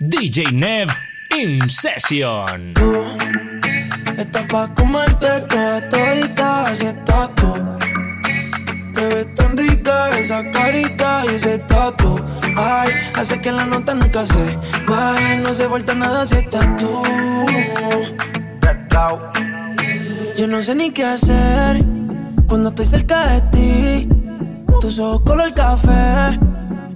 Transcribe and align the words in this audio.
DJ 0.00 0.52
Nev 0.52 0.86
in 1.36 1.68
session. 1.68 2.72
Tú 2.74 3.02
estás 4.16 4.44
pa' 4.44 4.72
comerte 4.72 5.26
toda 5.48 5.88
todita, 5.88 6.70
estás 6.70 7.34
tú. 7.34 7.54
Te 8.94 9.08
ves 9.08 9.34
tan 9.34 9.56
rica 9.56 10.10
esa 10.10 10.48
carita 10.52 11.24
y 11.26 11.34
ese 11.34 11.58
tatu. 11.58 12.16
Ay, 12.56 12.90
hace 13.16 13.40
que 13.40 13.50
la 13.50 13.64
nota 13.64 13.92
nunca 13.92 14.24
se 14.24 14.56
baje, 14.86 15.38
no 15.38 15.52
se 15.52 15.66
vuelta 15.66 15.94
nada 15.94 16.24
si 16.24 16.36
estás 16.36 16.76
tú. 16.76 17.02
Yo 20.36 20.46
no 20.46 20.62
sé 20.62 20.76
ni 20.76 20.92
qué 20.92 21.06
hacer 21.06 21.82
cuando 22.46 22.68
estoy 22.68 22.86
cerca 22.86 23.26
de 23.30 23.40
ti. 23.50 24.08
Tus 24.80 25.00
ojos 25.00 25.22
color 25.22 25.52
café 25.54 26.38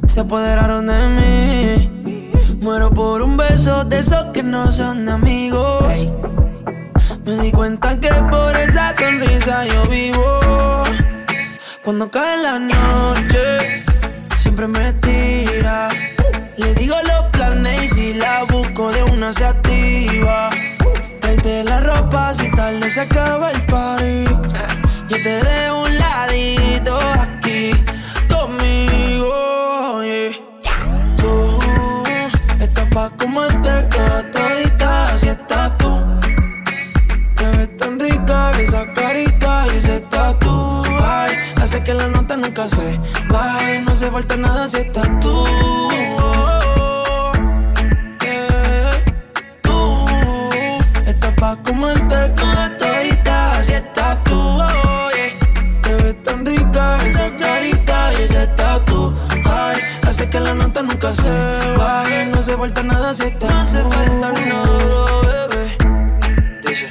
se 0.06 0.20
apoderaron 0.20 0.86
de 0.86 1.08
mí. 1.08 1.91
Muero 2.62 2.90
por 2.90 3.22
un 3.22 3.36
beso 3.36 3.84
de 3.84 3.98
esos 3.98 4.26
que 4.26 4.44
no 4.44 4.70
son 4.70 5.08
amigos. 5.08 6.06
Me 7.24 7.36
di 7.38 7.50
cuenta 7.50 7.98
que 7.98 8.08
por 8.30 8.56
esa 8.56 8.94
sonrisa 8.96 9.66
yo 9.66 9.88
vivo. 9.88 10.84
Cuando 11.82 12.08
cae 12.08 12.40
la 12.40 12.60
noche, 12.60 13.84
siempre 14.36 14.68
me 14.68 14.92
tira. 14.92 15.88
Le 16.56 16.72
digo 16.74 16.94
los 17.04 17.24
planes 17.32 17.82
y 17.82 17.88
si 17.88 18.14
la 18.14 18.44
busco 18.44 18.92
de 18.92 19.02
una 19.02 19.32
se 19.32 19.44
activa. 19.44 20.48
Tráete 21.18 21.64
la 21.64 21.80
ropa 21.80 22.32
si 22.32 22.48
tal 22.52 22.80
se 22.84 23.00
acaba 23.00 23.50
el 23.50 23.66
party. 23.66 24.24
Yo 25.08 25.16
te 25.20 25.42
dejo 25.42 25.82
un 25.82 25.98
ladito 25.98 26.96
aquí 27.20 27.72
toda 33.34 34.30
todita, 34.30 35.04
así 35.04 35.28
estás 35.28 35.76
tú. 35.78 35.92
Te 37.36 37.46
ves 37.56 37.76
tan 37.76 37.98
rica 37.98 38.50
esa 38.60 38.92
carita 38.92 39.64
y 39.72 39.76
ese 39.76 40.00
tatu. 40.00 40.82
Ay, 41.02 41.32
hace 41.60 41.82
que 41.82 41.94
la 41.94 42.08
nota 42.08 42.36
nunca 42.36 42.68
se 42.68 42.98
baje, 43.28 43.80
no 43.80 43.96
se 43.96 44.10
falta 44.10 44.36
nada 44.36 44.68
si 44.68 44.78
estás 44.78 45.08
tú. 45.20 45.44
Yeah. 48.20 49.04
Tú 49.62 50.06
estás 51.06 51.32
pa' 51.34 51.56
comerte 51.64 52.21
que 60.32 60.40
la 60.40 60.54
nota 60.54 60.82
nunca 60.82 61.12
se 61.12 61.30
baje, 61.76 62.24
no 62.24 62.42
se 62.42 62.56
falta 62.56 62.82
nada 62.82 63.12
si 63.12 63.24
estás 63.24 63.50
No 63.52 63.60
hace 63.60 63.82
falta 63.82 64.32
nada, 64.48 65.48
bebé. 65.50 65.76
Dice. 66.66 66.88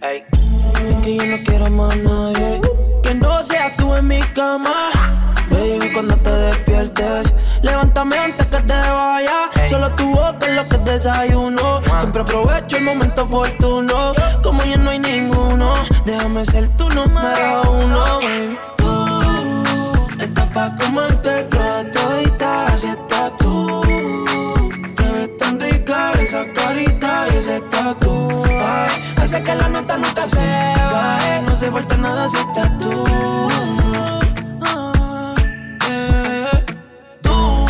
Es 0.00 0.96
que 1.02 1.16
yo 1.16 1.24
no 1.26 1.38
quiero 1.44 1.68
más 1.70 1.96
nadie 1.96 2.60
que 3.02 3.14
no 3.14 3.42
seas 3.42 3.76
tú 3.76 3.96
en 3.96 4.06
mi 4.06 4.20
cama. 4.38 4.72
Baby, 5.50 5.90
cuando 5.92 6.16
te 6.16 6.30
despiertes, 6.30 7.34
levántame 7.62 8.18
antes 8.18 8.46
que 8.46 8.60
te 8.60 8.72
vaya. 8.72 9.50
Solo 9.68 9.90
tu 9.96 10.10
boca 10.10 10.46
es 10.46 10.54
lo 10.54 10.68
que 10.68 10.78
desayuno. 10.78 11.80
Siempre 11.98 12.22
aprovecho 12.22 12.76
el 12.76 12.84
momento 12.84 13.22
oportuno. 13.24 14.12
Como 14.44 14.62
ya 14.62 14.76
no 14.76 14.90
hay 14.90 15.00
ninguno, 15.00 15.74
déjame 16.04 16.44
ser 16.44 16.68
tu 16.76 16.88
número 16.88 17.62
uno, 17.72 18.20
baby. 18.20 18.73
Pa' 20.54 20.70
comerte 20.76 21.42
toda 21.50 21.82
todita, 21.90 22.66
así 22.66 22.86
estás 22.86 23.36
tú. 23.38 23.80
Te 24.94 25.02
ves 25.02 25.36
tan 25.36 25.58
rica 25.58 26.12
esa 26.20 26.44
carita 26.52 27.26
y 27.32 27.38
ese 27.38 27.60
tatu. 27.62 28.44
Ay, 28.46 28.90
hace 29.20 29.42
que 29.42 29.52
la 29.52 29.68
nota 29.68 29.96
nunca 29.96 30.28
se 30.28 30.46
baje, 30.92 31.42
no 31.42 31.56
se 31.56 31.72
falta 31.72 31.96
nada 31.96 32.28
si 32.28 32.36
estás 32.36 32.78
tú. 32.78 33.04
Ah, 34.62 35.34
eh. 35.90 36.64
Tú 37.20 37.66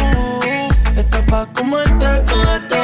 estás 0.94 1.22
pa' 1.30 1.46
comerte 1.54 2.06
toda 2.26 2.68
todita, 2.68 2.83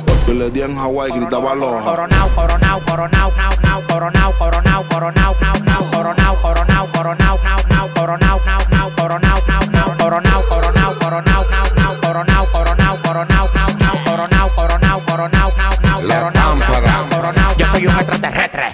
Yo 0.27 0.33
le 0.33 0.49
di 0.49 0.61
en 0.61 0.77
Hawaii, 0.77 1.11
gritaba 1.11 1.51
aloha. 1.51 1.83
Coronao, 1.83 2.29
coronao, 2.35 2.79
coronao, 2.85 3.31
nao, 3.35 3.53
nao, 3.61 3.81
coronao, 3.87 4.31
coronao, 4.37 4.83
coronao, 4.89 5.35
nao, 5.41 5.55
nao, 5.65 5.83
coronao, 5.91 6.35
coronao, 6.41 6.87
coronao, 6.93 7.35
nao, 7.41 7.63
nao, 7.67 7.67
coronao, 7.67 7.87
nao, 7.89 7.89
nao, 7.95 8.39
coronao, 8.39 8.60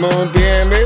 No 0.00 0.22
entiendes. 0.22 0.84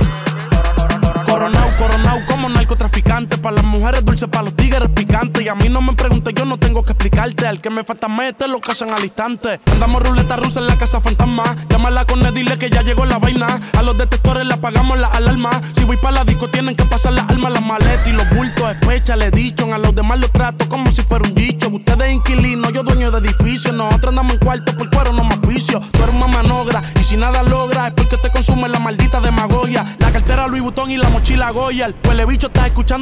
Coronao, 1.26 1.71
coronao 1.78 2.25
como 2.26 2.49
narcotraficante. 2.49 3.01
Para 3.12 3.57
las 3.57 3.64
mujeres 3.64 4.02
dulces, 4.07 4.26
para 4.26 4.45
los 4.45 4.57
tigres 4.57 4.88
picantes. 4.88 5.45
Y 5.45 5.49
a 5.49 5.54
mí 5.54 5.69
no 5.69 5.83
me 5.83 5.92
preguntes, 5.92 6.33
yo 6.35 6.47
no 6.47 6.57
tengo 6.57 6.83
que 6.83 6.92
explicarte. 6.92 7.47
Al 7.47 7.61
que 7.61 7.69
me 7.69 7.85
falta 7.85 8.09
mete 8.09 8.49
lo 8.49 8.59
cazan 8.59 8.90
al 8.90 9.04
instante. 9.04 9.61
Andamos 9.71 10.02
ruleta 10.02 10.37
rusa 10.37 10.61
en 10.61 10.66
la 10.66 10.78
casa 10.78 10.99
fantasma. 10.99 11.45
Llámala 11.69 12.07
con 12.07 12.25
él, 12.25 12.33
dile 12.33 12.57
que 12.57 12.71
ya 12.71 12.81
llegó 12.81 13.04
la 13.04 13.19
vaina. 13.19 13.61
A 13.76 13.83
los 13.83 13.99
detectores 13.99 14.47
le 14.47 14.54
apagamos 14.54 14.99
la 14.99 15.09
alarma. 15.09 15.50
Si 15.73 15.85
voy 15.85 15.99
para 15.99 16.12
la 16.12 16.25
disco, 16.25 16.49
tienen 16.49 16.75
que 16.75 16.87
pasar 16.87 17.12
las 17.12 17.28
armas, 17.28 17.52
las 17.52 17.62
maletas 17.62 18.09
y 18.09 18.12
los 18.12 18.31
bultos. 18.31 18.71
Especha, 18.71 19.14
le 19.14 19.31
dicho. 19.31 19.71
A 19.75 19.76
los 19.76 19.95
demás 19.95 20.19
los 20.19 20.33
trato 20.33 20.66
como 20.71 20.90
si 20.90 21.02
fuera 21.02 21.28
un 21.28 21.35
dicho. 21.35 21.69
Ustedes 21.69 22.14
inquilinos, 22.14 22.73
yo 22.73 22.83
dueño 22.83 23.11
de 23.11 23.28
edificio. 23.28 23.75
Nosotros 23.75 24.09
andamos 24.09 24.35
en 24.35 24.38
cuarto 24.38 24.75
por 24.75 24.88
cuero, 24.88 25.12
no 25.12 25.23
más 25.23 25.40
vicio. 25.42 25.81
Tú 25.81 26.02
eres 26.02 26.14
una 26.14 26.28
manogra 26.28 26.83
y 26.99 27.04
si 27.04 27.19
nada 27.19 27.42
logra 27.42 27.88
es 27.88 27.92
porque 27.92 28.16
te 28.16 28.31
consume 28.31 28.71
la 28.71 28.78
maldita 28.78 29.21
demagogia. 29.21 29.85
La 29.99 30.11
cartera 30.11 30.49
Louis 30.49 30.62
Vuitton 30.62 30.90
y 30.90 30.97
la 30.97 31.11
mochila 31.11 31.50
Goya. 31.50 31.87
El 31.87 31.95
huele 32.09 32.25
bicho 32.25 32.47
está 32.47 32.66
escuchando 32.66 33.01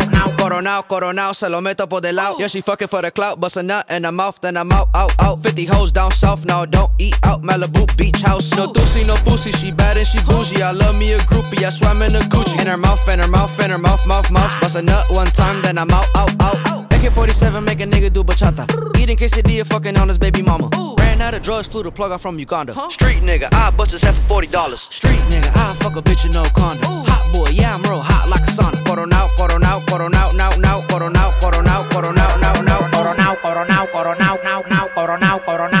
nao. 0.59 0.81
Coronao, 0.81 0.83
coronao, 0.87 1.33
se 1.33 1.49
lo 1.49 1.61
meto 1.61 1.87
por 1.87 2.01
del 2.01 2.15
lado. 2.15 2.35
Oh. 2.35 2.39
Yeah, 2.39 2.47
she 2.47 2.61
fucking 2.61 2.87
for 2.87 3.01
the 3.01 3.11
clout, 3.11 3.39
bust 3.39 3.57
a 3.57 3.63
nut 3.63 3.89
in 3.89 4.03
her 4.03 4.11
mouth, 4.11 4.39
then 4.41 4.57
I'm 4.57 4.71
out, 4.71 4.89
out, 4.93 5.13
out. 5.19 5.41
50 5.41 5.65
hoes 5.65 5.91
down 5.91 6.11
south, 6.11 6.45
now 6.45 6.65
don't 6.65 6.91
eat 6.99 7.15
out. 7.23 7.41
Malibu 7.41 7.85
beach 7.97 8.21
house, 8.21 8.51
no 8.51 8.67
doozy, 8.67 9.05
no 9.07 9.15
boosie. 9.15 9.55
She 9.55 9.71
bad 9.71 9.97
and 9.97 10.07
she 10.07 10.19
bougie. 10.19 10.61
I 10.61 10.71
love 10.71 10.97
me 10.97 11.13
a 11.13 11.19
groupie, 11.19 11.63
I 11.63 11.69
swam 11.69 12.01
in 12.01 12.15
a 12.15 12.19
Gucci. 12.19 12.59
In 12.59 12.67
her 12.67 12.77
mouth, 12.77 13.07
in 13.07 13.19
her 13.19 13.27
mouth, 13.27 13.59
in 13.59 13.69
her 13.69 13.77
mouth, 13.77 14.05
mouth, 14.05 14.29
mouth. 14.31 14.61
Bust 14.61 14.75
a 14.75 14.81
nut 14.81 15.09
one 15.09 15.27
time, 15.27 15.61
then 15.61 15.77
I'm 15.77 15.89
out, 15.91 16.07
out, 16.15 16.35
out. 16.41 16.70
47 17.11 17.63
make 17.63 17.81
a 17.81 17.85
nigga 17.85 18.11
do 18.11 18.23
bachata. 18.23 18.65
Eating 18.99 19.17
quesadilla, 19.17 19.65
fucking 19.65 19.97
on 19.97 20.07
his 20.07 20.17
baby 20.17 20.41
mama. 20.41 20.69
Ran 20.97 21.21
out 21.21 21.33
of 21.33 21.41
drugs, 21.41 21.67
flew 21.67 21.83
the 21.83 21.91
plug 21.91 22.11
out 22.11 22.21
from 22.21 22.39
Uganda. 22.39 22.73
Street 22.91 23.21
nigga, 23.21 23.53
I 23.53 23.69
bust 23.71 23.91
his 23.91 24.01
head 24.01 24.15
for 24.27 24.41
$40. 24.41 24.77
Street 24.91 25.19
nigga, 25.29 25.51
I 25.55 25.75
fuck 25.75 25.95
a 25.95 26.01
bitch 26.01 26.25
in 26.25 26.31
no 26.31 26.43
condom. 26.55 27.05
Hot 27.05 27.33
boy, 27.33 27.49
yeah, 27.49 27.75
I'm 27.75 27.81
real 27.83 27.99
hot 27.99 28.29
like 28.29 28.41
a 28.41 28.51
sauna. 28.51 28.81
Coronao, 28.83 29.27
coronao, 29.37 29.81
coronao, 29.85 30.35
now, 30.35 30.51
now, 30.57 30.81
coronao, 30.81 31.31
coronao, 31.39 31.89
coronao, 31.89 32.41
now, 32.41 32.61
now, 32.61 32.81
Coronao, 33.01 33.35
coronao, 33.41 33.87
coronao, 33.91 34.43
nao, 34.43 34.61
nao, 34.69 34.87
coronao, 34.89 34.89
coronao, 34.93 35.39
coronao, 35.45 35.80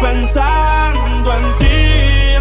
Pensando 0.00 1.32
en 1.34 1.58
ti, 1.58 2.07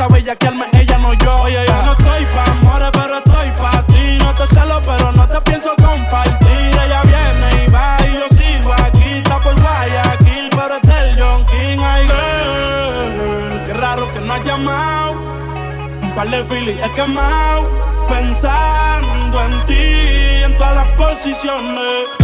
a 0.00 0.08
bellaquearme, 0.08 0.66
ella 0.72 0.98
no 0.98 1.12
yo. 1.14 1.42
Oye, 1.42 1.64
yo 1.66 1.82
no 1.82 1.92
estoy 1.92 2.24
pa' 2.26 2.44
amores, 2.50 2.90
pero 2.92 3.18
estoy 3.18 3.50
pa' 3.52 3.86
ti. 3.86 4.18
No 4.18 4.34
te 4.34 4.46
celo, 4.48 4.80
pero 4.82 5.12
no 5.12 5.28
te 5.28 5.40
pienso 5.42 5.74
compartir. 5.76 6.70
Ella 6.84 7.02
viene 7.02 7.64
y 7.64 7.70
va 7.70 7.96
y 8.00 8.14
yo 8.14 8.28
sigo 8.36 8.72
aquí. 8.72 9.18
Está 9.18 9.38
por 9.38 9.60
Guayaquil, 9.60 10.50
pero 10.50 10.76
es 10.76 10.82
del 10.82 11.20
John 11.20 11.46
King. 11.46 11.78
Ay, 11.80 12.06
girl, 12.06 13.66
qué 13.66 13.74
raro 13.74 14.12
que 14.12 14.20
no 14.20 14.34
has 14.34 14.44
llamado. 14.44 15.12
Un 16.02 16.12
par 16.14 16.28
de 16.28 16.44
filis 16.44 16.80
he 16.82 16.90
quemado. 16.92 17.68
Pensando 18.08 19.44
en 19.44 19.64
ti, 19.64 20.44
en 20.44 20.56
todas 20.56 20.74
las 20.74 20.88
posiciones. 20.96 22.23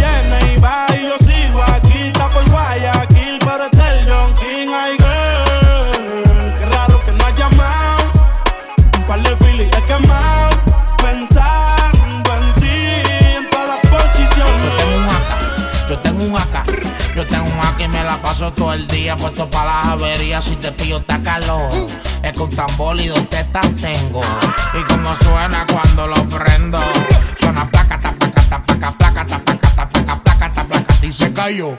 todo 18.49 18.73
el 18.73 18.87
día 18.87 19.15
puesto 19.15 19.47
para 19.51 19.65
las 19.65 19.85
averías. 19.87 20.43
Si 20.43 20.55
te 20.55 20.71
pillo, 20.71 20.97
está 20.97 21.21
calor. 21.21 21.71
Es 22.23 22.33
con 22.33 22.49
tambor 22.49 22.99
y 22.99 23.07
dos 23.07 23.27
tengo. 23.29 24.23
Y 24.73 24.83
como 24.91 25.15
suena 25.17 25.65
cuando 25.71 26.07
lo 26.07 26.23
prendo, 26.25 26.79
suena 27.39 27.69
placa, 27.69 27.99
ta, 27.99 28.11
placa, 28.13 28.41
ta, 28.49 28.63
placa, 28.63 28.91
placa, 28.91 29.25
ta, 29.25 29.37
placa, 29.37 29.75
ta, 29.75 29.89
placa, 29.89 30.15
placa, 30.23 30.51
ta, 30.51 30.63
placa, 30.63 30.95
y 31.05 31.13
se 31.13 31.31
cayó. 31.31 31.77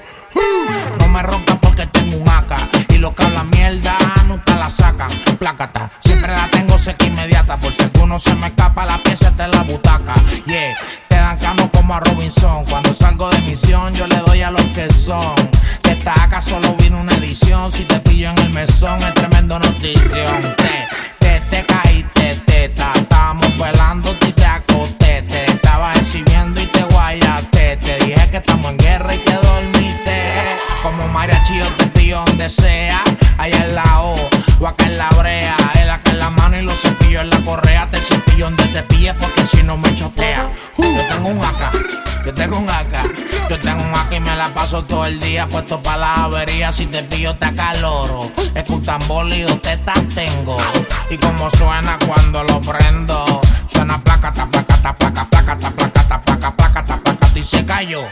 No 1.01 1.09
me 1.09 1.23
ronca 1.23 1.57
porque 1.57 1.87
tengo 1.87 2.19
un 2.19 2.29
AK 2.29 2.91
y 2.91 2.99
lo 2.99 3.15
que 3.15 3.25
habla 3.25 3.43
mierda 3.45 3.97
nunca 4.29 4.55
la 4.57 4.71
sacan. 4.71 5.11
Plácata, 5.39 5.91
siempre 6.01 6.33
la 6.33 6.49
tengo 6.49 6.79
seca 6.79 7.05
inmediata 7.05 7.57
por 7.57 7.75
si 7.75 7.83
alguno 7.83 8.19
se 8.19 8.35
me 8.37 8.47
escapa 8.47 8.87
la 8.87 8.99
pieza 8.99 9.29
está 9.29 9.49
la 9.49 9.63
butaca. 9.63 10.15
Yeah, 10.47 10.77
te 11.09 11.17
dan 11.17 11.39
camo 11.39 11.71
como 11.73 11.95
a 11.95 12.01
Robinson. 12.01 12.65
Cuando 12.67 12.95
salgo 12.95 13.31
de 13.31 13.41
misión 13.41 13.95
yo 13.95 14.07
le 14.07 14.17
doy 14.19 14.43
a 14.43 14.51
los 14.51 14.63
que 14.75 14.93
son. 14.93 15.52
Solo 16.45 16.75
vino 16.77 17.01
una 17.01 17.13
edición. 17.15 17.71
Si 17.73 17.85
te 17.85 17.99
pillo 18.01 18.31
en 18.31 18.39
el 18.39 18.51
mesón 18.51 19.01
es 19.03 19.15
tremendo 19.15 19.59
notición. 19.59 20.52
Paso 44.51 44.83
todo 44.85 45.07
el 45.07 45.21
día 45.21 45.47
puesto 45.47 45.83
para 45.83 45.99
las 45.99 46.19
averías. 46.19 46.75
Si 46.77 46.87
te 46.87 47.03
pillo 47.03 47.35
te 47.37 47.47
acaloro. 47.47 48.31
Es 48.55 48.65
que 48.65 48.73
un 48.73 48.83
tambor 48.83 49.29
y 49.29 49.43
dos 49.43 49.61
tetas 49.63 50.01
tengo. 50.15 50.57
Y 51.11 51.17
como 51.17 51.51
suena 51.51 51.99
cuando 52.07 52.43
lo 52.45 52.61
prendo. 52.61 53.41
Suena 53.67 54.03
placa, 54.03 54.33
ta, 54.33 54.47
placa, 54.47 54.77
ta, 54.83 54.95
placa, 54.95 55.25
placa, 55.29 55.57
ta, 55.57 55.71
placa, 55.71 55.82
se 57.53 57.65
cayó. 57.67 58.03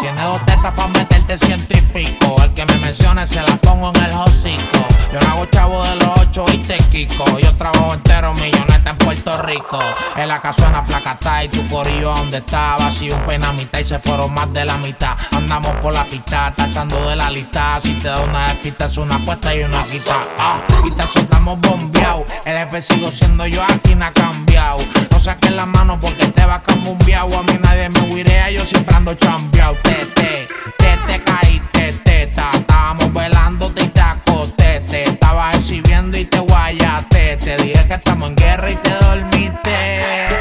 Tiene 0.00 0.22
dos 0.22 0.44
tetas 0.46 0.72
para 0.74 0.88
meterte 0.88 1.36
ciento 1.36 1.76
y 1.76 1.80
pico. 1.80 2.36
El 2.42 2.54
que 2.54 2.64
me 2.64 2.76
mencione 2.78 3.26
se 3.26 3.42
la 3.42 3.56
pongo 3.56 3.92
en 3.94 4.02
el 4.04 4.12
hocico. 4.12 4.86
Yo 5.12 5.20
no 5.20 5.28
hago 5.32 5.46
chavo 5.46 5.84
de 5.84 5.96
los 5.96 6.20
ocho 6.20 6.46
y 6.52 6.58
te 6.58 6.78
quico. 6.90 7.38
Yo 7.38 7.54
trabajo 7.56 7.94
entero 7.94 8.32
milloneta 8.34 8.90
en 8.90 8.96
Puerto 8.96 9.42
Rico. 9.42 9.78
En 10.16 10.28
la 10.28 10.40
casa 10.40 10.62
suena 10.62 10.84
placata 10.84 11.44
y 11.44 11.48
tu 11.48 11.66
corillo 11.68 12.14
donde 12.14 12.38
está 12.38 12.76
vacío 12.76 13.14
un 13.14 13.22
penamita 13.22 13.80
y 13.80 13.84
se 13.84 13.98
fueron 13.98 14.32
más 14.32 14.52
de 14.54 14.64
la 14.64 14.76
mitad. 14.78 15.16
Andamos 15.32 15.76
por 15.76 15.92
la 15.92 16.04
pista, 16.04 16.52
tachando 16.56 17.08
de 17.08 17.16
la 17.16 17.30
lista. 17.30 17.78
Si 17.80 17.92
te 17.94 18.08
da 18.08 18.20
una 18.20 18.48
despista 18.48 18.86
es 18.86 18.96
una 18.96 19.16
apuesta 19.16 19.54
y 19.54 19.62
una 19.62 19.82
quita. 19.82 20.16
Ah, 20.38 20.60
y 20.86 20.90
te 20.90 21.06
soltamos 21.06 21.60
bombeado. 21.60 22.24
El 22.44 22.56
jefe 22.56 22.82
sigo 22.82 23.10
siendo 23.10 23.46
yo, 23.46 23.62
aquí 23.62 23.94
no 23.94 24.06
ha 24.06 24.12
cambiado. 24.12 24.78
No 25.10 25.20
saques 25.20 25.52
la 25.52 25.66
mano 25.66 25.98
porque 26.00 26.26
te 26.28 26.44
va 26.46 26.62
un 26.86 26.98
viao. 27.00 27.38
A 27.38 27.42
mí 27.42 27.58
nadie 27.62 27.88
me 27.90 28.00
huirea, 28.00 28.50
yo 28.50 28.64
siempre 28.64 28.77
ando 28.94 29.14
chambeado. 29.14 29.76
Te, 29.82 29.94
te, 30.14 30.48
te, 30.78 30.96
te 31.06 31.22
caíste, 31.22 31.92
teta. 32.04 32.50
Estábamos 32.54 33.12
velándote 33.12 33.82
y 33.84 33.88
te 33.88 34.00
acosté. 34.00 34.82
Estaba 35.02 35.52
exhibiendo 35.52 36.16
y 36.16 36.24
te 36.24 36.38
guayaste. 36.38 37.36
Te 37.36 37.56
dije 37.56 37.86
que 37.86 37.94
estamos 37.94 38.30
en 38.30 38.36
guerra 38.36 38.70
y 38.70 38.76
te 38.76 38.90
dormiste. 38.90 39.76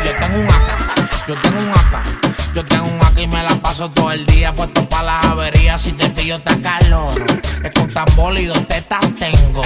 Yo 0.05 0.15
tengo 0.19 0.39
un 0.39 0.47
AK, 0.47 1.27
yo 1.27 1.35
tengo 1.41 1.59
un 1.59 1.69
AK. 1.69 2.27
Yo 2.55 2.65
tengo 2.65 2.85
un 2.85 2.99
AK 3.05 3.19
y 3.19 3.27
me 3.27 3.43
la 3.43 3.55
paso 3.55 3.89
todo 3.91 4.11
el 4.11 4.25
día 4.25 4.51
puesto 4.53 4.83
para 4.89 5.03
las 5.03 5.25
averías. 5.25 5.81
Si 5.81 5.91
te 5.91 6.09
pillo 6.09 6.41
te 6.41 6.59
calor. 6.61 7.13
Es 7.63 7.73
con 7.73 7.87
tambor 7.91 8.37
y 8.37 8.45
dos 8.45 8.67
tetas 8.67 9.05
tengo. 9.19 9.61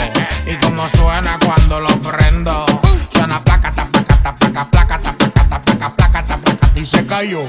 Y 0.45 0.55
como 0.55 0.89
suena 0.89 1.37
cuando 1.45 1.79
lo 1.79 1.89
prendo. 2.01 2.65
Suena 3.13 3.41
placa, 3.43 3.71
ta, 3.71 3.85
placa, 3.85 4.17
ta, 4.23 4.35
placa, 4.35 4.65
placa, 4.69 4.97
ta, 4.97 5.13
placa, 5.13 5.43
ta, 5.49 5.61
placa, 5.61 5.95
placa, 5.95 6.23
ta, 6.23 6.37
placa, 6.37 6.67
y 6.75 6.85
se 6.85 7.05
cayó. 7.05 7.41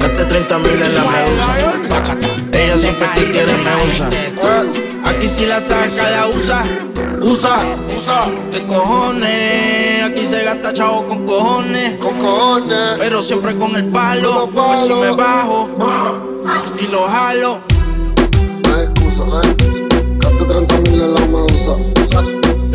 Date 0.00 0.24
30 0.24 0.58
mil 0.58 0.82
en 0.82 0.94
la 0.94 1.04
medusa. 1.04 1.56
Ella 2.52 2.78
siempre 2.78 3.08
que 3.14 3.30
quiere 3.30 3.52
me 3.58 3.70
usa. 3.86 4.08
Aquí 5.04 5.28
si 5.28 5.46
la 5.46 5.60
saca, 5.60 6.10
la 6.10 6.26
usa. 6.28 6.64
Usa, 7.20 7.56
usa. 7.96 8.26
¿Qué 8.50 8.66
cojones? 8.66 10.04
Aquí 10.04 10.24
se 10.24 10.42
gasta 10.44 10.72
chavo 10.72 11.06
con 11.06 11.26
cojones. 11.26 11.94
Con 11.96 12.18
cojones. 12.18 12.98
Pero 12.98 13.22
siempre 13.22 13.56
con 13.56 13.76
el 13.76 13.86
palo. 13.86 14.48
Pues 14.52 14.80
si 14.80 14.94
me 14.94 15.10
bajo 15.10 15.68
y 16.80 16.86
lo 16.86 17.06
jalo. 17.06 17.60
No 18.64 18.74
hay 18.74 18.84
excusa, 18.84 19.24
no 19.24 19.38
hay 19.38 19.50
excusa. 19.50 19.82
Gaste 20.18 20.44
30 20.44 20.78
mil 20.90 21.02
en 21.02 21.14
la 21.14 21.20
medusa. 21.20 21.99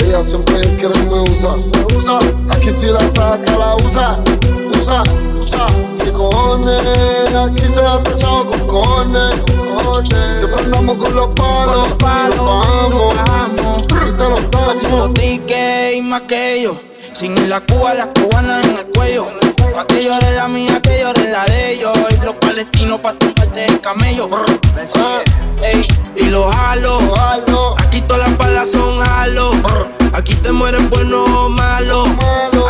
Ella 0.06 0.22
siempre 0.22 0.62
quiere 0.78 1.00
me 1.06 1.20
usa. 1.22 1.56
Me 1.56 1.96
usa. 1.96 2.20
Aquí 2.52 2.70
si 2.70 2.88
la 2.88 3.00
saca, 3.10 3.58
la 3.58 3.76
usa. 3.76 4.16
Usa, 4.80 5.04
usa. 5.42 5.68
¿Qué 6.04 6.12
cojones? 6.12 7.36
Aquí 7.36 7.64
se 7.74 7.82
ha 7.82 7.98
tachado 7.98 8.46
con 8.46 8.68
cojones. 8.68 9.34
cojones. 9.56 10.40
Siempre 10.40 10.62
andamos 10.62 10.98
con 10.98 11.16
los 11.16 11.28
palos. 11.30 11.88
y 11.88 12.90
nos 12.90 13.16
bajamos. 13.16 13.84
Y 13.84 14.12
te 14.12 14.30
los 14.30 14.52
damos. 14.52 15.14
tickets 15.16 15.96
y 15.96 16.02
más 16.02 16.22
que 16.22 16.54
ellos. 16.54 16.78
Sin 17.14 17.50
la 17.50 17.62
cuba, 17.62 17.96
las 17.96 18.08
cubanas 18.08 18.64
en 18.64 18.78
el 18.78 18.86
cuello. 18.88 19.26
Pa' 19.74 19.88
que 19.88 20.04
llore 20.04 20.36
la 20.36 20.48
mía, 20.48 20.80
que 20.82 21.00
llore 21.00 21.32
la 21.32 21.46
de 21.46 21.74
ellos. 21.74 21.98
Y 22.12 22.26
los 22.26 22.36
palestinos 22.36 23.00
pa' 23.00 23.14
tumbarte 23.14 23.66
el 23.66 23.82
camello. 23.82 24.30
Ey, 25.64 25.88
y 26.16 26.26
los 26.26 26.54
jalo. 26.54 27.00
Aquí 27.80 28.02
todas 28.02 28.30
las 28.30 28.38
balas 28.38 28.70
son 28.72 29.00
jalo. 29.00 29.52
Aquí 30.16 30.34
te 30.36 30.52
mueren 30.54 30.90
bueno 30.90 31.26
o 31.26 31.50
malo. 31.50 32.06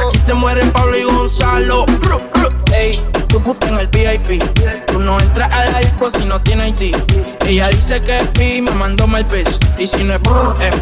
Aquí 0.08 0.17
se 0.17 0.34
mueren 0.34 0.71
Pablo 0.71 0.97
y 0.97 1.03
Gonzalo. 1.03 1.86
Ey, 2.73 2.99
tú 3.27 3.39
puta 3.39 3.67
en 3.67 3.75
el 3.77 3.88
VIP. 3.88 4.41
Tú 4.88 4.99
no 4.99 5.19
entras 5.19 5.53
a 5.53 5.65
la 5.69 5.79
disco 5.79 6.10
si 6.10 6.25
no 6.25 6.41
tienes 6.41 6.81
ID. 6.81 6.95
Ella 7.45 7.67
dice 7.67 8.01
que 8.01 8.17
es 8.17 8.27
pi, 8.29 8.62
me 8.63 8.71
mandó 8.71 9.05
mal 9.05 9.27
pitch. 9.27 9.60
Y 9.77 9.86
si 9.86 10.03
no 10.03 10.15
es 10.15 10.19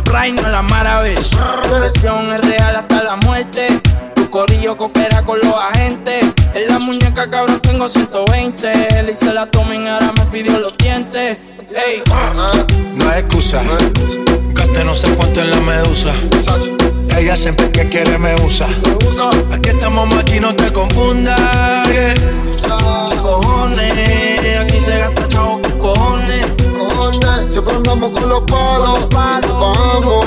Prime, 0.06 0.42
no 0.42 0.48
la 0.48 0.62
maravilla. 0.62 1.20
Presión 1.64 2.34
es 2.34 2.42
real 2.42 2.78
hasta 2.78 3.04
la 3.04 3.18
muerte. 3.18 3.82
Tu 4.16 4.30
corillo 4.30 4.78
coopera 4.78 5.22
con 5.24 5.40
los 5.40 5.56
agentes. 5.56 6.24
En 6.54 6.70
la 6.70 6.80
muñeca, 6.80 7.30
cabrón, 7.30 7.60
tengo 7.60 7.90
120. 7.90 9.00
Él 9.00 9.10
hice 9.10 9.34
la 9.34 9.48
tomen, 9.48 9.86
ahora 9.90 10.14
me 10.14 10.26
pidió 10.28 10.58
los 10.60 10.78
dientes. 10.78 11.38
Ey, 11.76 12.04
No 12.96 13.10
hay 13.10 13.20
excusa. 13.20 13.62
Gasté 14.64 14.86
no 14.86 14.96
sé 14.96 15.10
cuánto 15.16 15.42
en 15.42 15.52
la 15.52 15.60
medusa. 15.60 16.14
Ella 17.18 17.36
siempre 17.36 17.70
que 17.70 17.90
quiere 17.90 18.18
me 18.18 18.34
usa. 18.36 18.68
Aquí 19.52 19.70
estamos 19.70 20.08
machi, 20.08 20.40
no 20.40 20.56
te 20.56 20.72
confundas. 20.72 21.38
yeah. 21.92 22.14
¿Qué 23.10 23.18
cojones? 23.18 24.60
Aquí 24.62 24.80
se 24.80 25.00
gasta 25.00 25.28
chavo 25.28 25.62
con 25.62 25.78
cojones. 25.80 26.63
Cojones, 26.88 27.54
siempre 27.54 27.76
andamos 27.76 28.10
con 28.12 28.30
los 28.30 28.42
palos. 28.42 29.00
Vamos, 29.12 30.26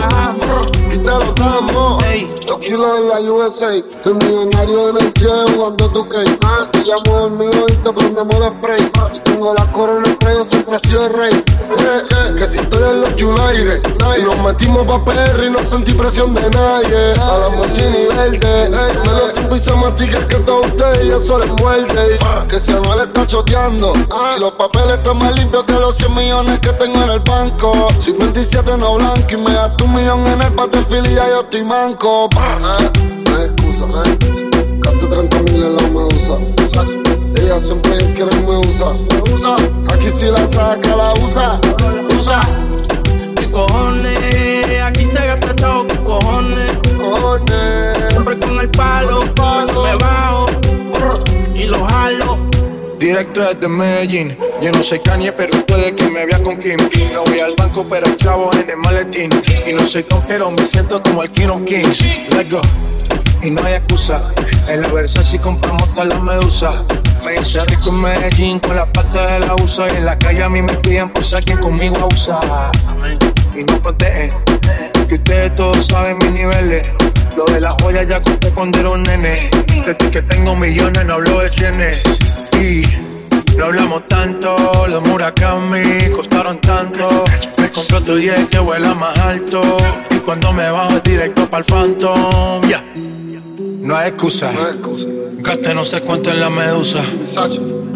y 0.92 0.98
te 0.98 1.10
lo 1.10 1.32
damos. 1.32 2.02
Dos 2.46 2.58
kilos 2.58 2.98
en 2.98 3.08
la 3.08 3.32
USA. 3.32 3.74
Estoy 3.74 4.14
millonario 4.14 4.90
en 4.90 5.04
el 5.04 5.12
pie 5.12 5.28
jugando 5.54 5.88
tu 5.88 6.08
cake. 6.08 6.38
Te 6.72 6.78
llamo 6.84 7.26
el 7.26 7.32
mío 7.32 7.66
y 7.68 7.72
te 7.72 7.92
prendemos 7.92 8.40
de 8.40 8.48
spray. 8.48 8.92
Y 9.14 9.18
tengo 9.20 9.54
la 9.54 9.70
corona 9.72 10.08
en 10.08 10.36
yo 10.36 10.44
siempre 10.44 10.76
he 10.76 10.80
sido 10.80 11.06
el 11.06 11.12
rey. 11.12 11.32
Eh, 11.34 12.02
eh, 12.10 12.34
que 12.36 12.46
si 12.46 12.58
estoy 12.58 12.82
en 12.82 13.00
los 13.00 13.10
United. 13.10 13.82
Y 14.18 14.22
nos 14.22 14.38
metimos 14.38 14.86
pa' 14.86 15.04
PR 15.04 15.46
y 15.46 15.50
no 15.50 15.58
sentí 15.64 15.92
presión 15.92 16.34
de 16.34 16.48
nadie. 16.50 17.12
A 17.20 17.38
la 17.38 17.48
mochini 17.50 18.06
verde. 18.14 18.70
Me 18.70 19.12
lo 19.12 19.32
tiempo 19.32 19.56
y 19.56 19.60
se 19.60 19.74
matica 19.74 20.26
que 20.28 20.36
todo 20.36 20.60
usted 20.60 21.04
y 21.04 21.10
eso 21.10 21.38
le 21.38 21.46
muerde. 21.46 22.18
Que 22.48 22.58
si 22.58 22.72
no 22.72 22.94
le 22.94 23.02
está 23.02 23.26
choteando. 23.26 23.92
Y 23.94 24.40
los 24.40 24.52
papeles 24.52 24.98
están 24.98 25.18
más 25.18 25.34
limpios 25.34 25.64
que 25.64 25.72
los 25.72 25.96
100 25.96 26.14
millones 26.14 26.45
que 26.60 26.72
tengo 26.74 27.02
en 27.02 27.10
el 27.10 27.20
banco. 27.20 27.88
57 27.98 28.76
no 28.78 28.94
blanco 28.96 29.26
y 29.30 29.36
me 29.36 29.52
das 29.52 29.72
un 29.82 29.94
millón 29.94 30.26
en 30.26 30.42
el 30.42 30.50
Battlefield 30.50 31.06
y 31.10 31.14
ya 31.14 31.28
yo 31.28 31.40
estoy 31.40 31.64
manco. 31.64 32.28
Eh, 32.32 32.90
hay 33.28 33.44
excusa. 33.44 33.86
Gaste 33.86 35.06
30 35.06 35.42
mil 35.42 35.62
en 35.62 35.76
la 35.76 35.82
medusa. 35.82 36.36
Ella 37.36 37.58
siempre 37.58 37.98
quiere 38.14 38.34
me 38.40 38.58
usa. 38.58 38.92
Me 38.92 39.32
usa. 39.32 39.56
Aquí 39.92 40.10
si 40.10 40.26
la 40.26 40.46
saca, 40.46 40.96
la 40.96 41.14
usa. 41.14 41.60
Usa. 42.16 42.40
¿Qué 43.36 43.50
cojones? 43.50 44.82
Aquí 44.82 45.04
se 45.04 45.26
gasta 45.26 45.54
chavo 45.56 45.86
con 45.86 46.04
cojones. 46.04 46.72
Cojones. 46.98 48.10
Siempre 48.10 48.38
con 48.38 48.60
el 48.60 48.70
palo. 48.70 49.20
Por 49.34 49.62
eso 49.62 49.82
me 49.82 49.96
bajo 49.96 50.46
y 51.54 51.64
lo 51.64 51.84
jalo. 51.84 52.55
Directo 52.98 53.42
desde 53.42 53.68
Medellín. 53.68 54.36
Yo 54.62 54.72
no 54.72 54.82
soy 54.82 55.00
Kanye, 55.00 55.32
pero 55.32 55.66
puede 55.66 55.94
que 55.94 56.08
me 56.08 56.24
vea 56.24 56.42
con 56.42 56.56
Kim. 56.58 56.78
No 57.12 57.24
voy 57.24 57.40
al 57.40 57.54
banco, 57.54 57.86
pero 57.88 58.06
el 58.06 58.16
chavo 58.16 58.50
en 58.54 58.70
el 58.70 58.76
maletín. 58.78 59.30
Y 59.66 59.72
no 59.72 59.84
soy 59.84 60.04
pero 60.26 60.50
me 60.50 60.64
siento 60.64 61.02
como 61.02 61.22
el 61.22 61.30
King 61.30 61.48
of 61.48 61.62
Kings. 61.64 62.00
Let's 62.30 62.50
go. 62.50 62.60
Y 63.42 63.50
no 63.50 63.62
hay 63.64 63.74
excusa. 63.74 64.22
En 64.66 64.80
la 64.80 64.88
Versace 64.88 65.38
compramos 65.38 65.92
todas 65.94 66.08
las 66.08 66.22
medusas. 66.22 66.74
Me 67.24 67.34
hice 67.40 67.64
rico 67.66 67.90
en 67.90 68.00
Medellín 68.00 68.60
con 68.60 68.76
la 68.76 68.90
pasta 68.90 69.26
de 69.26 69.46
la 69.46 69.54
USA. 69.56 69.92
Y 69.92 69.96
en 69.96 70.06
la 70.06 70.18
calle 70.18 70.42
a 70.42 70.48
mí 70.48 70.62
me 70.62 70.74
piden 70.76 71.10
por 71.10 71.24
ser 71.24 71.44
quien 71.44 71.58
conmigo 71.58 71.96
abusa. 71.96 72.40
Y 73.54 73.62
no 73.64 73.78
fronteen, 73.78 74.30
que 75.08 75.14
ustedes 75.14 75.54
todos 75.54 75.86
saben 75.86 76.16
mis 76.18 76.30
niveles. 76.30 76.88
Lo 77.36 77.44
de 77.44 77.60
las 77.60 77.74
joyas 77.82 78.06
ya 78.08 78.18
conté 78.18 78.50
cuando 78.50 78.78
era 78.80 78.90
un 78.90 79.02
nene. 79.02 79.50
Desde 79.66 80.10
que 80.10 80.22
tengo 80.22 80.56
millones 80.56 81.04
no 81.04 81.14
hablo 81.14 81.40
de 81.40 81.50
cienes. 81.50 82.02
Y 82.58 82.82
no 83.58 83.66
hablamos 83.66 84.08
tanto, 84.08 84.86
los 84.88 85.02
Murakami 85.02 86.10
costaron 86.14 86.58
tanto. 86.60 87.24
Me 87.58 87.70
compré 87.70 87.96
otro 87.98 88.16
10 88.16 88.48
que 88.48 88.58
vuela 88.58 88.94
más 88.94 89.18
alto. 89.18 89.62
Y 90.10 90.18
cuando 90.20 90.52
me 90.52 90.70
bajo 90.70 90.96
es 90.96 91.02
directo 91.02 91.46
para 91.50 91.58
el 91.58 91.64
Phantom. 91.64 92.62
Ya. 92.68 92.82
No 92.96 93.96
hay 93.96 94.08
excusa. 94.08 94.50
No 94.52 94.60
hay 94.64 94.72
excusa. 94.72 95.08
Gasté 95.38 95.74
no 95.74 95.84
sé 95.84 96.00
cuánto 96.00 96.30
en 96.30 96.40
la 96.40 96.48
medusa. 96.48 97.00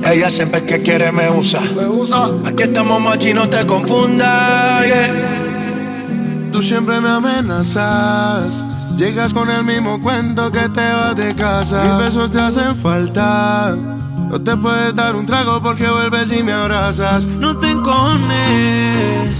Ella 0.05 0.29
siempre 0.29 0.64
que 0.64 0.83
quiere 0.83 1.12
me 1.12 1.31
usa. 1.31 1.61
Me 1.61 1.87
usa. 1.87 2.29
Aquí 2.44 2.64
estamos 2.64 3.00
machi, 3.00 3.33
no 3.33 3.48
te 3.48 3.64
confundas. 3.66 4.87
yeah. 4.87 5.50
Tú 6.53 6.63
siempre 6.63 7.01
me 7.01 7.09
amenazas. 7.09 8.65
Llegas 8.97 9.33
con 9.33 9.49
el 9.51 9.65
mismo 9.65 10.03
cuento 10.03 10.51
que 10.51 10.69
te 10.69 10.93
vas 10.93 11.17
de 11.17 11.35
casa. 11.35 11.83
Mis 11.85 12.07
besos 12.07 12.33
te 12.33 12.41
hacen 12.41 12.75
falta. 12.75 13.77
No 14.31 14.41
te 14.41 14.57
puedes 14.57 14.95
dar 14.95 15.15
un 15.17 15.27
trago 15.27 15.61
porque 15.63 15.89
vuelves 15.89 16.33
y 16.33 16.43
me 16.43 16.53
abrazas. 16.53 17.25
No 17.27 17.57
te 17.57 17.71
encojones 17.71 19.39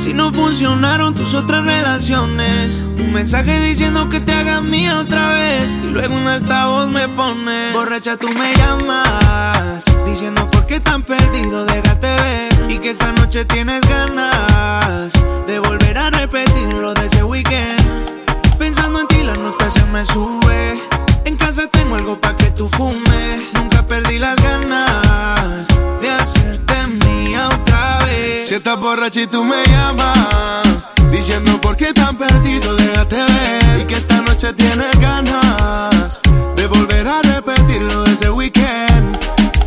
si 0.00 0.12
no 0.14 0.32
funcionaron 0.32 1.14
tus 1.14 1.34
otras 1.34 1.64
relaciones. 1.64 2.78
Un 2.98 3.12
mensaje 3.12 3.58
diciendo 3.60 4.08
que 4.08 4.20
te 4.20 4.32
hagas 4.32 4.62
mía 4.62 4.98
otra 4.98 5.32
vez. 5.34 5.66
Y 5.84 5.90
luego 5.90 6.14
un 6.14 6.26
altavoz 6.26 6.88
me 6.88 7.08
pone. 7.08 7.72
Borracha, 7.72 8.16
tú 8.16 8.28
me 8.28 8.54
llamas. 8.54 9.84
Diciendo 10.06 10.50
por 10.50 10.66
qué 10.66 10.80
tan 10.80 11.02
perdido, 11.02 11.66
déjate 11.66 12.06
ver. 12.06 12.70
Y 12.70 12.78
que 12.78 12.90
esta 12.90 13.12
noche 13.12 13.44
tienes 13.44 13.80
ganas 13.88 15.12
de 15.46 15.58
volver 15.58 15.98
a 15.98 16.10
repetir 16.10 16.72
lo 16.74 16.94
de 16.94 17.06
ese 17.06 17.22
weekend. 17.22 18.18
Pensando 18.58 19.00
en 19.00 19.06
ti, 19.08 19.22
la 19.22 19.34
nota 19.34 19.70
se 19.70 19.84
me 19.86 20.04
sube. 20.04 20.80
En 21.24 21.36
casa 21.36 21.66
tengo 21.66 21.96
algo 21.96 22.20
pa' 22.20 22.36
que 22.36 22.50
tú 22.50 22.68
fumes. 22.68 23.52
Nunca 23.54 23.86
perdí 23.86 24.18
las 24.18 24.36
ganas 24.36 25.77
estás 28.58 28.80
borracha 28.80 29.20
y 29.20 29.26
tú 29.28 29.44
me 29.44 29.62
llamas, 29.66 30.66
diciendo 31.12 31.60
por 31.60 31.76
qué 31.76 31.92
tan 31.92 32.16
perdido, 32.16 32.74
déjate 32.74 33.16
ver. 33.16 33.80
Y 33.80 33.84
que 33.86 33.94
esta 33.94 34.20
noche 34.22 34.52
tienes 34.52 34.98
ganas 34.98 36.20
de 36.56 36.66
volver 36.66 37.06
a 37.06 37.22
repetir 37.22 37.80
lo 37.82 38.02
de 38.02 38.12
ese 38.12 38.30
weekend. 38.30 39.16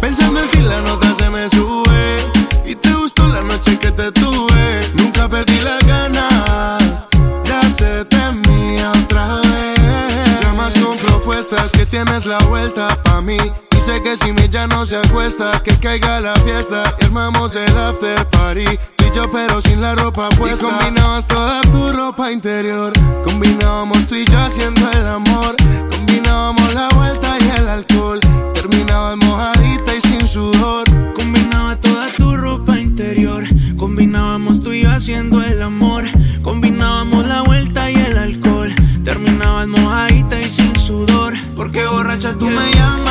Pensando 0.02 0.42
en 0.42 0.52
ti, 0.52 0.60
la 0.60 0.82
nota 0.82 1.16
se 1.16 1.30
me 1.30 1.50
sube. 1.50 2.18
Y 2.66 2.76
te 2.76 2.94
gustó 2.94 3.28
la 3.28 3.42
noche 3.42 3.80
que 3.80 3.92
te 3.92 4.12
tuve. 4.12 4.92
Nunca 4.96 5.30
perdí 5.30 5.58
las 5.62 5.80
ganas 5.88 7.08
de 7.46 7.54
hacerte 7.54 8.18
mía 8.46 8.92
otra 9.06 9.38
vez. 9.38 10.42
Llamas 10.42 10.74
con 10.74 10.98
propuestas 10.98 11.72
que 11.72 11.86
tienes 11.86 12.26
la 12.26 12.40
vuelta 12.40 12.90
pa' 13.04 13.22
mí. 13.22 13.38
Sé 13.82 14.00
que 14.04 14.16
si 14.16 14.32
mi 14.32 14.48
ya 14.48 14.68
no 14.68 14.86
se 14.86 14.98
acuesta, 14.98 15.60
que 15.64 15.76
caiga 15.76 16.22
la 16.22 16.36
fiesta 16.36 16.84
y 17.02 17.06
armamos 17.06 17.56
el 17.56 17.76
after 17.76 18.30
party. 18.30 18.64
Tú 18.96 19.06
y 19.08 19.16
yo, 19.16 19.32
pero 19.32 19.60
sin 19.60 19.82
la 19.82 19.96
ropa 19.96 20.30
puesta. 20.38 20.68
Y 20.68 20.70
combinabas 20.70 21.26
toda 21.26 21.62
tu 21.64 21.92
ropa 21.92 22.32
interior. 22.32 22.94
Combinábamos 23.24 24.06
tú 24.06 24.14
y 24.14 24.26
yo 24.26 24.38
haciendo 24.38 24.88
el 24.92 25.08
amor. 25.08 25.56
Combinábamos 25.90 26.76
la 26.76 26.90
vuelta 26.90 27.38
y 27.40 27.60
el 27.60 27.68
alcohol. 27.68 28.20
Terminabas 28.54 29.18
mojadita 29.18 29.96
y 29.96 30.02
sin 30.02 30.28
sudor. 30.28 30.86
Combinaba 31.16 31.76
toda 31.78 32.14
tu 32.14 32.38
ropa 32.38 32.78
interior. 32.78 33.44
Combinábamos 33.78 34.62
tú 34.62 34.74
y 34.74 34.84
yo 34.84 34.92
haciendo 34.92 35.42
el 35.42 35.60
amor. 35.60 36.04
Combinábamos 36.44 37.26
la 37.26 37.42
vuelta 37.42 37.90
y 37.90 37.96
el 37.96 38.16
alcohol. 38.16 38.76
Terminabas 39.04 39.68
mojadita 39.68 40.40
y 40.40 40.52
sin 40.52 40.76
sudor. 40.78 41.34
Porque 41.56 41.84
borracha 41.88 42.36
tú 42.38 42.46
me 42.46 42.72
llamas. 42.76 43.11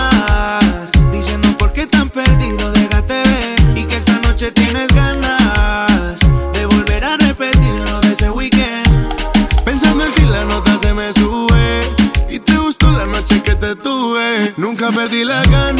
Tienes 4.64 4.88
ganas 4.94 6.20
de 6.52 6.66
volver 6.66 7.04
a 7.04 7.16
repetir 7.16 7.74
lo 7.88 8.00
de 8.00 8.12
ese 8.12 8.30
weekend. 8.30 9.14
Pensando 9.64 10.04
en 10.04 10.12
ti, 10.14 10.24
la 10.26 10.44
nota 10.44 10.78
se 10.78 10.92
me 10.92 11.12
sube. 11.12 11.80
Y 12.28 12.38
te 12.38 12.56
gustó 12.58 12.90
la 12.90 13.06
noche 13.06 13.42
que 13.42 13.54
te 13.54 13.74
tuve. 13.74 14.54
Nunca 14.56 14.90
perdí 14.90 15.24
las 15.24 15.48
ganas 15.50 15.79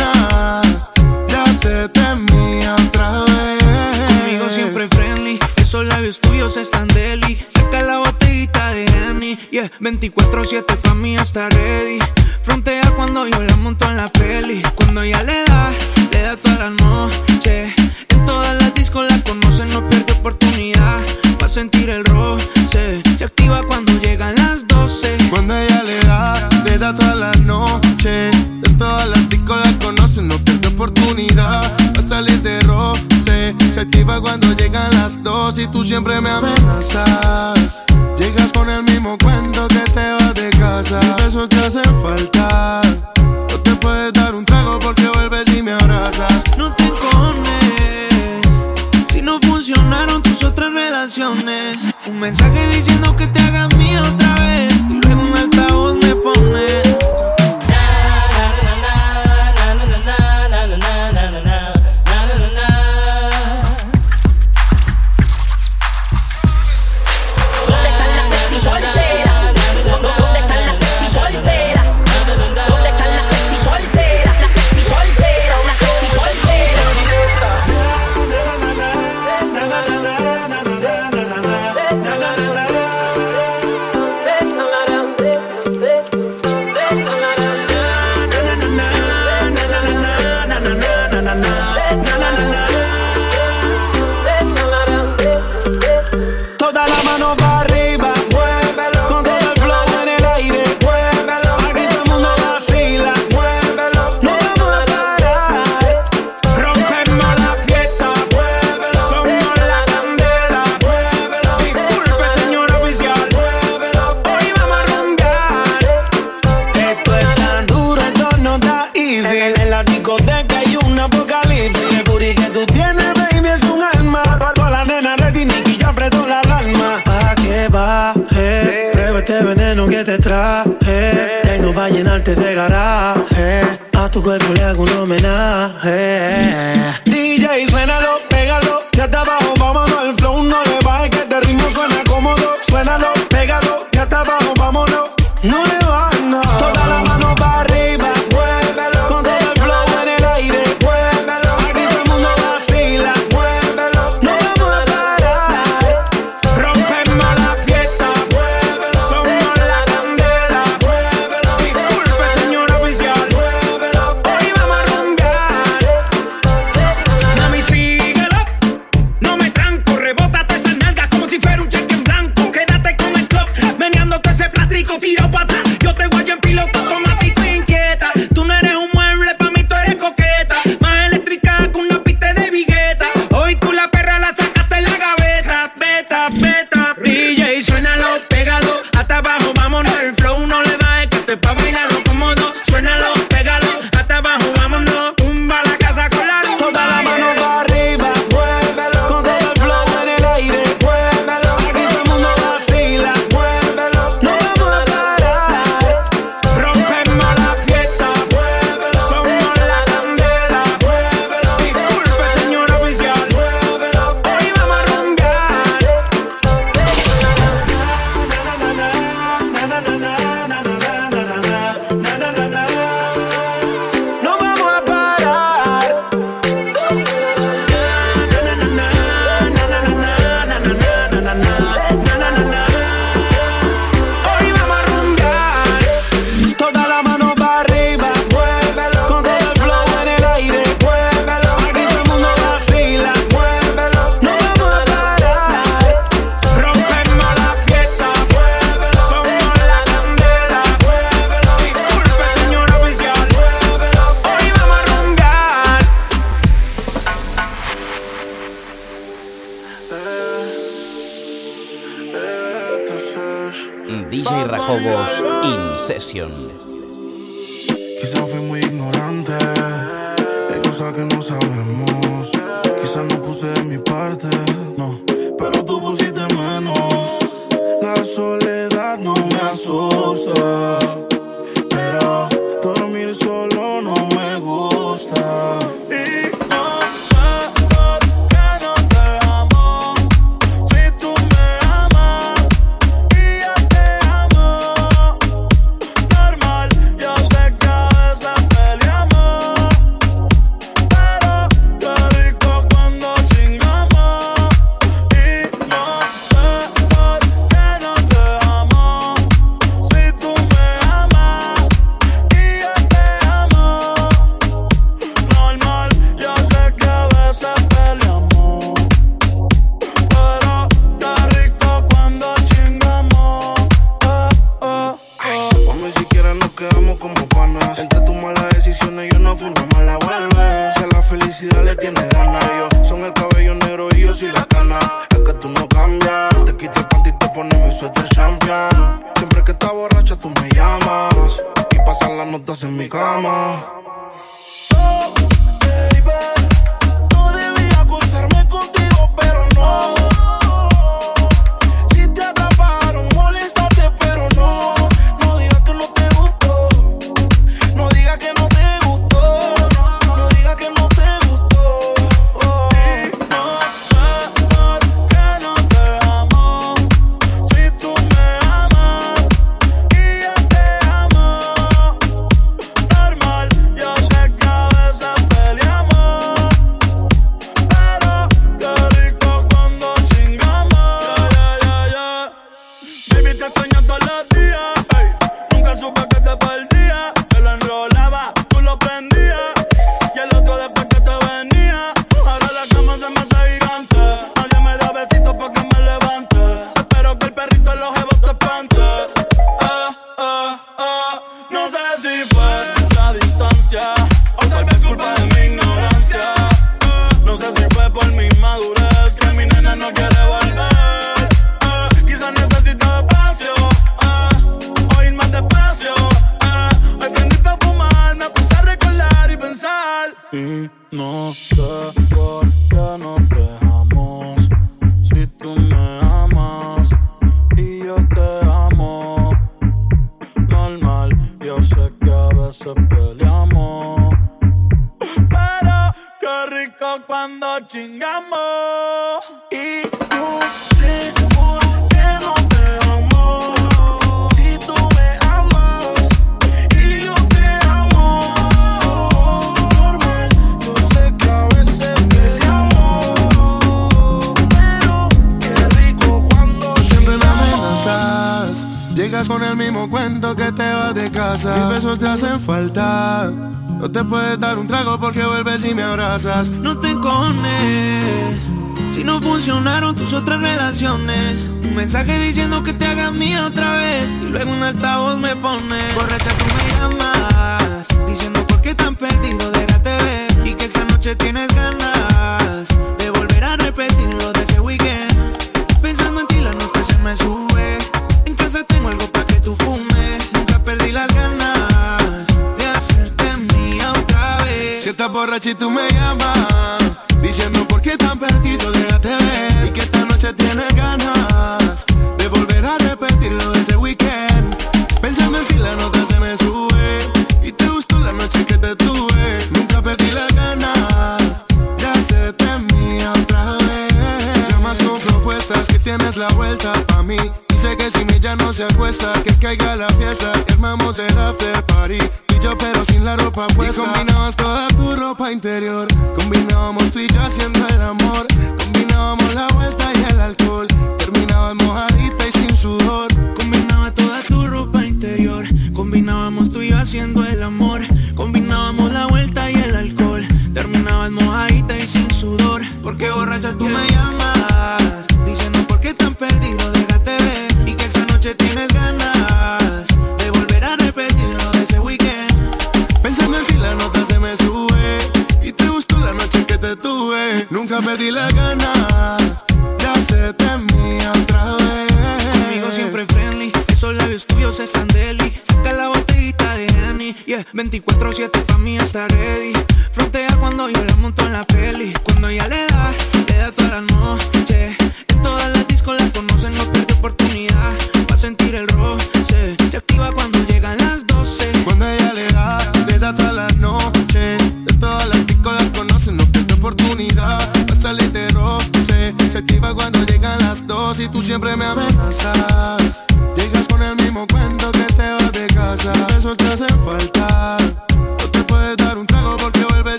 caiga 519.57 519.75
la 519.75 519.89
fiesta 519.89 520.33
y 520.49 520.53
armamos 520.53 520.99
el 520.99 521.19
after 521.19 521.65
party. 521.67 521.99
Y 521.99 522.39
yo, 522.41 522.57
pero 522.57 522.85
sin 522.85 523.05
la 523.05 523.17
ropa 523.17 523.49
puesta. 523.49 523.83
Y 523.83 523.85
combinabas 523.85 524.37
toda 524.37 524.69
tu 524.69 524.95
ropa 524.95 525.33
interior. 525.33 525.90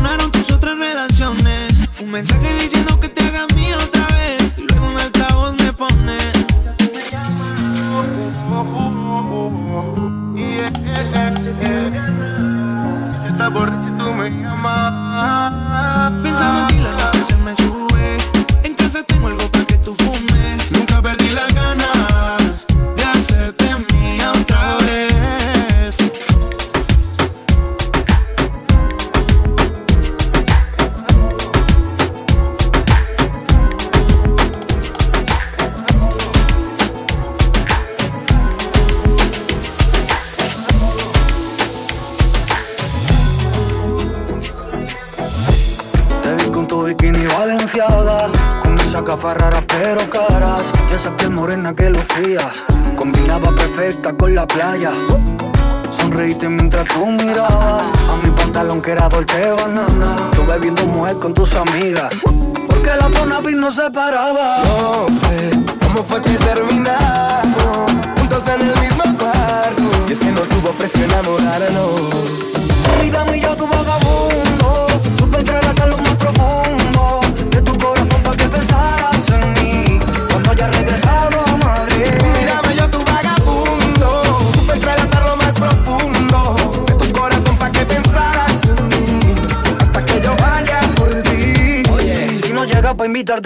sonaron 0.00 0.32
tus 0.32 0.50
otras 0.50 0.78
relaciones. 0.78 1.74
Un 2.00 2.10
mensaje 2.10 2.48
diciendo 2.62 2.98
que 3.00 3.08
te 3.10 3.19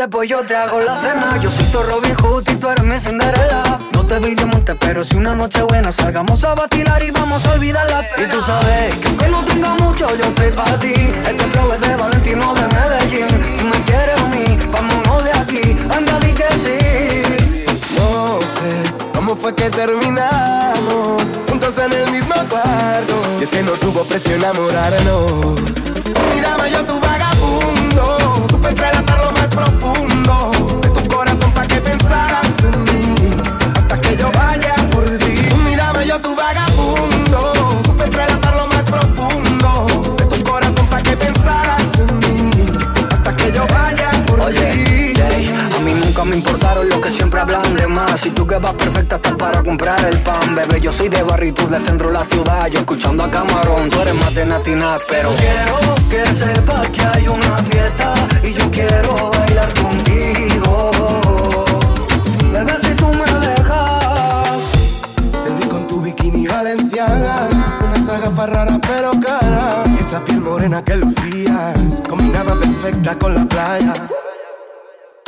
pues 0.09 0.29
yo 0.29 0.45
te 0.45 0.55
hago 0.55 0.81
la 0.81 1.01
cena. 1.01 1.38
Yo 1.40 1.51
soy 1.51 1.83
Robin 1.85 2.14
Hood 2.17 2.49
y 2.51 2.57
tú 2.57 2.69
eres 2.69 2.85
mi 2.85 2.99
Cinderella. 2.99 3.62
No 3.93 4.05
te 4.05 4.19
vi 4.19 4.35
de 4.35 4.45
monte, 4.45 4.75
pero 4.75 5.05
si 5.05 5.17
una 5.17 5.35
noche 5.35 5.62
buena 5.62 5.93
salgamos 5.93 6.43
a 6.45 6.55
vacilar 6.55 7.03
y 7.03 7.11
vamos 7.11 7.45
a 7.47 7.53
olvidarla. 7.53 8.05
Y 8.19 8.31
tú 8.31 8.40
sabes 8.43 8.95
que 8.97 9.09
aunque 9.09 9.29
no 9.29 9.45
tenga 9.45 9.75
mucho, 9.75 10.07
yo 10.17 10.25
estoy 10.25 10.51
para 10.53 10.79
ti. 10.79 10.93
Este 10.95 11.45
flow 11.45 11.73
es 11.73 11.81
de 11.81 11.97
Valentino 11.97 12.55
de 12.55 12.62
Medellín. 12.75 13.57
Tú 13.59 13.65
me 13.65 13.85
quieres 13.85 14.21
a 14.21 14.29
mí, 14.29 14.59
vámonos 14.73 15.25
de 15.25 15.33
aquí. 15.33 15.77
Anda, 15.90 16.19
di 16.21 16.33
que 16.33 16.48
sí. 16.65 17.57
No 17.96 18.40
sé 18.40 18.92
cómo 19.15 19.37
fue 19.37 19.55
que 19.55 19.71
terminamos 19.71 21.23
juntos 21.48 21.79
en 21.79 21.92
el 21.92 22.11
mismo 22.11 22.35
cuarto. 22.48 23.15
Y 23.40 23.44
es 23.44 23.48
que 23.48 23.63
no 23.63 23.73
tuvo 23.73 24.05
precio 24.05 24.35
enamorarnos. 24.35 25.61
Miraba 26.35 26.69
yo 26.69 26.85
tu 26.85 27.00
vaga 27.00 27.33
Si 48.23 48.31
tú 48.31 48.46
que 48.46 48.56
vas 48.56 48.73
perfecta 48.75 49.17
estás 49.17 49.35
para 49.35 49.62
comprar 49.62 50.02
el 50.04 50.19
pan, 50.23 50.54
bebé. 50.54 50.81
Yo 50.81 50.92
soy 50.92 51.08
de 51.08 51.23
barrio 51.23 51.52
y 51.56 51.71
del 51.71 51.85
centro 51.85 52.08
de 52.08 52.15
la 52.15 52.25
ciudad. 52.25 52.69
Yo 52.69 52.79
escuchando 52.79 53.25
a 53.25 53.31
Camarón, 53.31 53.90
tú 53.90 54.00
eres 54.00 54.15
más 54.15 54.35
de 54.35 54.46
natinat, 54.46 55.02
pero 55.08 55.31
quiero 55.37 55.94
que 56.08 56.25
sepas 56.25 56.88
que 56.90 57.02
hay 57.02 57.29
una 57.29 57.56
fiesta 57.65 58.15
y 58.42 58.54
yo 58.54 58.71
quiero 58.71 59.31
bailar 59.31 59.75
contigo. 59.75 60.90
Bebé, 62.52 62.73
si 62.83 62.94
tú 62.94 63.06
me 63.08 63.46
dejas, 63.46 64.58
te 65.31 65.50
vi 65.58 65.69
con 65.69 65.87
tu 65.87 66.00
bikini 66.00 66.46
valenciana, 66.46 67.48
unas 67.85 68.06
gafas 68.06 68.50
raras 68.50 68.79
pero 68.87 69.10
caras. 69.21 69.88
Esa 69.98 70.25
piel 70.25 70.40
morena 70.40 70.83
que 70.83 70.96
lucías 70.96 72.00
combinaba 72.08 72.54
perfecta 72.54 73.19
con 73.19 73.35
la 73.35 73.44
playa 73.44 73.92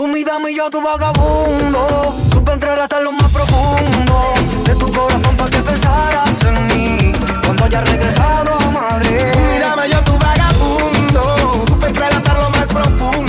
Tú 0.07 0.49
y 0.49 0.55
yo 0.55 0.71
tu 0.71 0.81
vagabundo. 0.81 2.15
Supe 2.33 2.53
entrar 2.53 2.79
hasta 2.79 3.01
lo 3.01 3.11
más 3.11 3.29
profundo 3.33 4.35
de 4.65 4.75
tu 4.77 4.93
corazón 4.93 5.37
para 5.37 5.51
que 5.51 5.59
pensaras 5.59 6.31
en 6.47 6.67
mí. 6.67 7.13
Cuando 7.45 7.65
haya 7.65 7.81
regresado 7.81 8.55
a 8.55 8.71
Madrid. 8.71 9.19
Tú 9.59 9.91
yo 9.91 10.01
tu 10.03 10.13
vagabundo. 10.19 11.65
Supe 11.67 11.89
entrar 11.89 12.13
hasta 12.15 12.35
lo 12.35 12.51
más 12.51 12.67
profundo. 12.67 13.26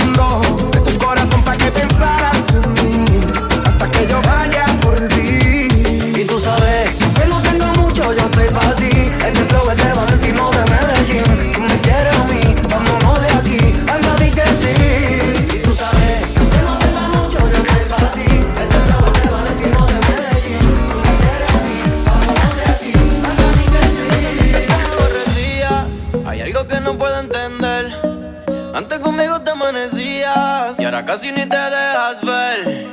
Casi 31.06 31.30
ni 31.30 31.46
te 31.46 31.56
dejas 31.56 32.20
ver. 32.22 32.87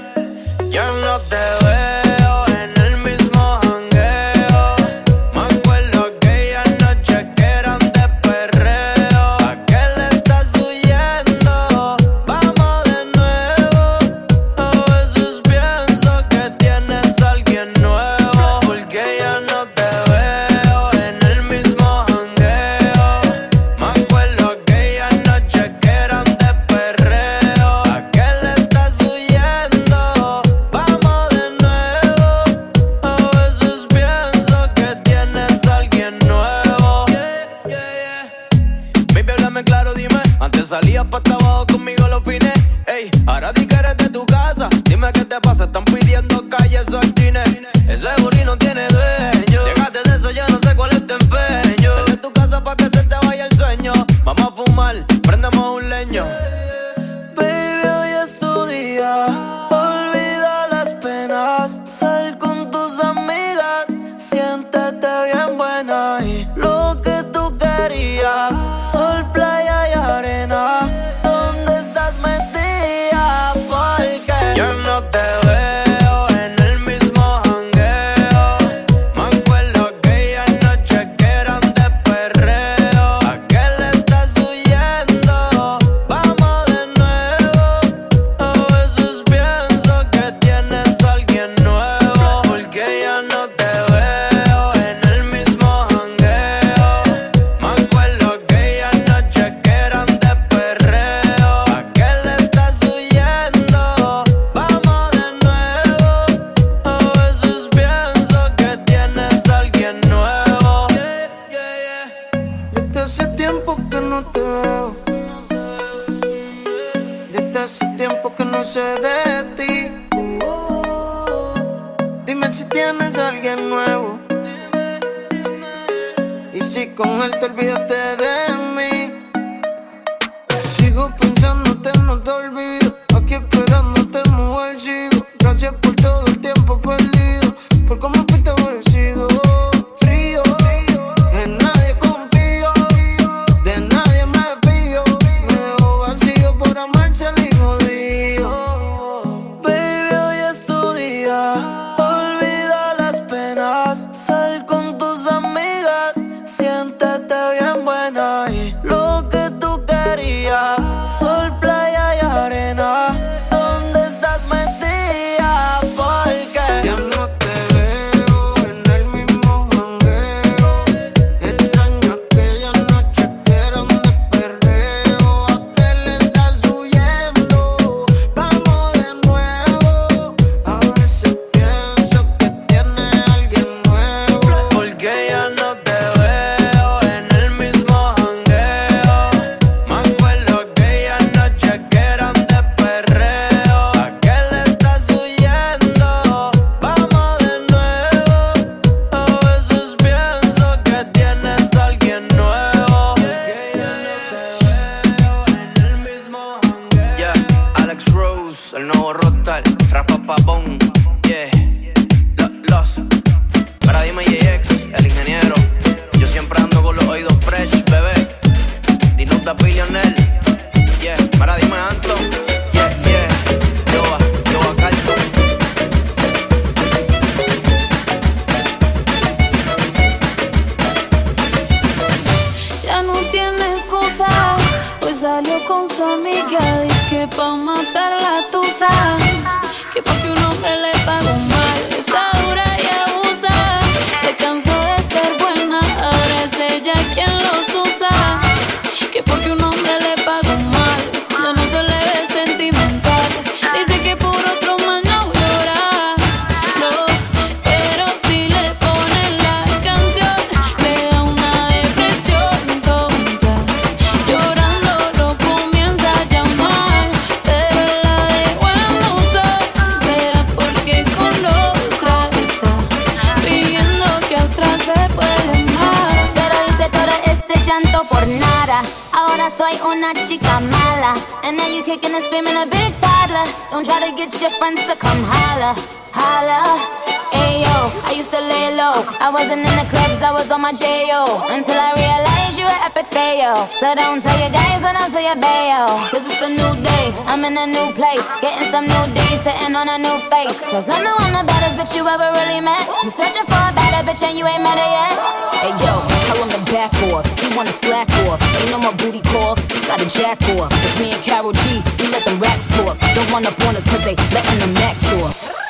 Cause 296.15 296.31
it's 296.31 296.41
a 296.43 296.47
new 296.47 296.71
day, 296.79 297.11
I'm 297.27 297.43
in 297.43 297.59
a 297.59 297.67
new 297.67 297.91
place. 297.91 298.23
Getting 298.39 298.71
some 298.71 298.87
new 298.87 299.05
days, 299.11 299.35
sitting 299.43 299.75
on 299.75 299.83
a 299.83 299.99
new 299.99 300.15
face. 300.31 300.55
Cause 300.71 300.87
I 300.87 301.03
know 301.03 301.11
I'm 301.19 301.35
the 301.35 301.43
baddest 301.43 301.75
bitch 301.75 301.91
you 301.91 302.07
ever 302.07 302.31
really 302.31 302.63
met. 302.63 302.87
You 303.03 303.09
searching 303.09 303.43
for 303.43 303.59
a 303.59 303.75
better 303.75 303.99
bitch 304.07 304.23
and 304.23 304.39
you 304.39 304.47
ain't 304.47 304.63
met 304.63 304.79
her 304.79 304.91
yet. 304.95 305.11
Hey 305.59 305.75
yo, 305.75 305.91
tell 306.23 306.39
him 306.39 306.55
to 306.55 306.71
back 306.71 306.95
off. 307.11 307.27
He 307.35 307.51
wanna 307.51 307.75
slack 307.83 308.07
off. 308.31 308.39
Ain't 308.63 308.71
no 308.71 308.79
more 308.79 308.95
booty 308.95 309.19
calls, 309.27 309.59
gotta 309.91 310.07
jack 310.07 310.39
off. 310.55 310.71
It's 310.87 310.95
me 311.03 311.11
and 311.11 311.21
Carol 311.21 311.51
G, 311.51 311.83
we 311.99 312.07
let 312.07 312.23
the 312.23 312.39
racks 312.39 312.63
talk. 312.79 312.95
Don't 313.11 313.29
run 313.35 313.45
up 313.45 313.59
on 313.67 313.75
us 313.75 313.83
cause 313.83 313.99
they 314.07 314.15
letting 314.31 314.59
the 314.63 314.71
max 314.79 315.03
off. 315.19 315.64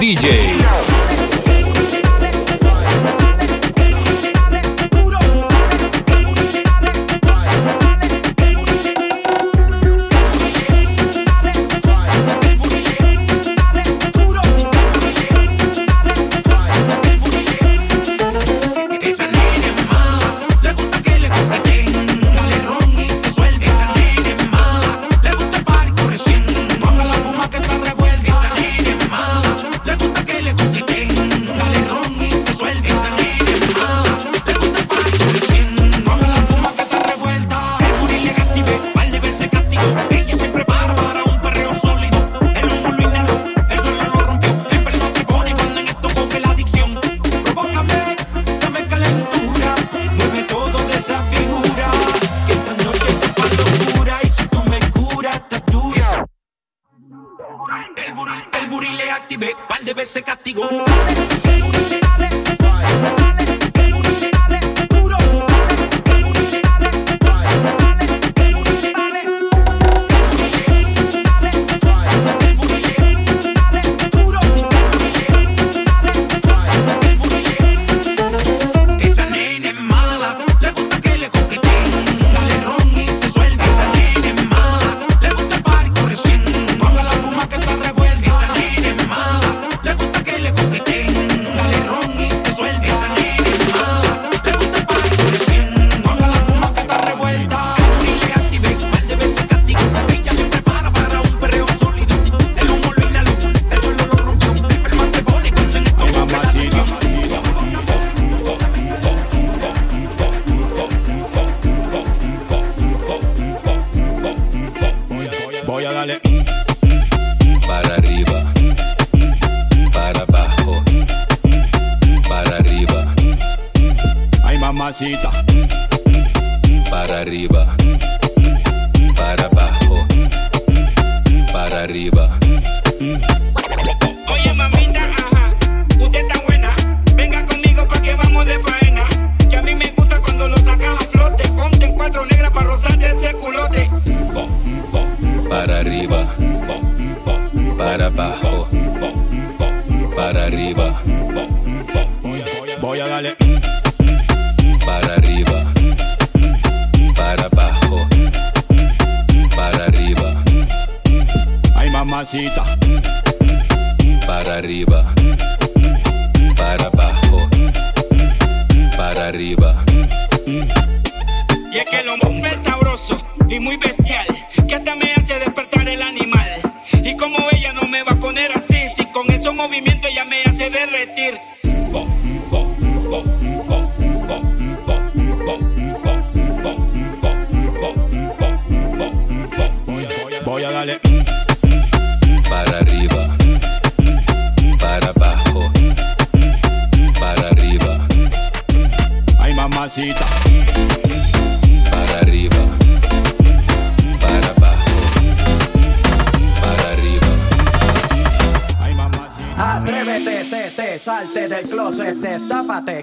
DJ. 0.00 0.45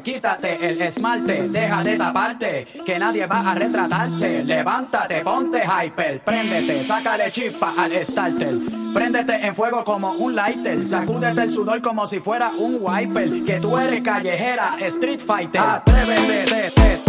quítate 0.03 0.69
el 0.69 0.81
esmalte, 0.81 1.47
deja 1.49 1.83
de 1.83 1.97
taparte, 1.97 2.67
que 2.85 2.99
nadie 2.99 3.25
va 3.25 3.51
a 3.51 3.55
retratarte. 3.55 4.43
Levántate, 4.43 5.21
ponte 5.21 5.63
hyper, 5.63 6.19
préndete, 6.21 6.83
sácale 6.83 7.31
chispa 7.31 7.73
al 7.77 7.93
starter. 8.05 8.55
Préndete 8.93 9.45
en 9.45 9.55
fuego 9.55 9.83
como 9.83 10.11
un 10.11 10.35
lighter, 10.35 10.85
sacúdete 10.85 11.43
el 11.43 11.51
sudor 11.51 11.81
como 11.81 12.05
si 12.07 12.19
fuera 12.19 12.51
un 12.57 12.77
wiper. 12.79 13.43
Que 13.43 13.59
tú 13.59 13.77
eres 13.77 14.01
callejera, 14.01 14.75
street 14.79 15.19
fighter. 15.19 15.61
Atrévete, 15.61 16.71
te, 16.71 17.02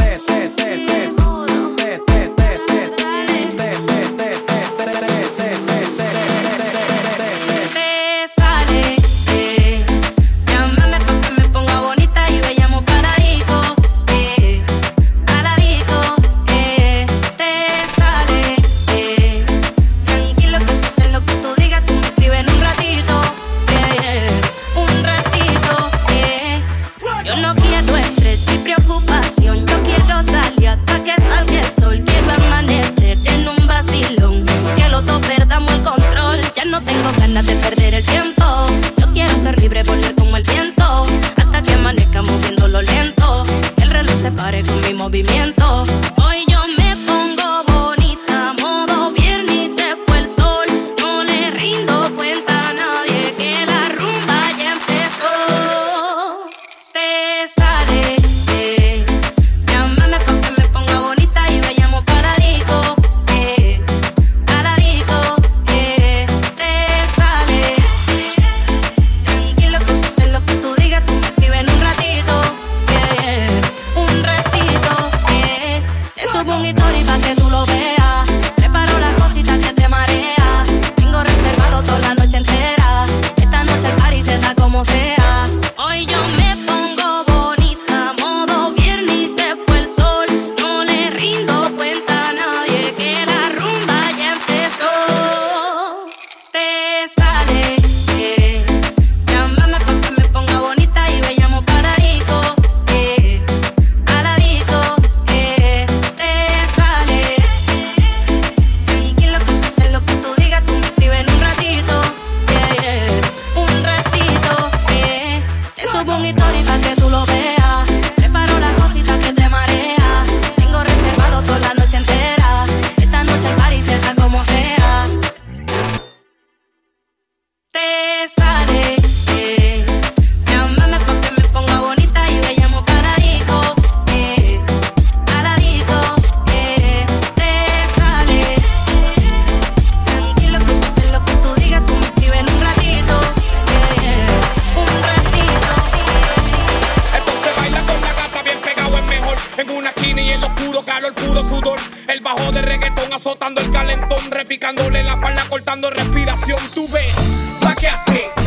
Hey. 158.08 158.43